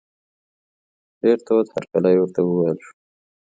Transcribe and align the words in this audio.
ډېر 1.21 1.37
تود 1.47 1.65
هرکلی 1.75 2.15
ورته 2.17 2.39
وویل 2.43 2.77
شو. 2.85 2.91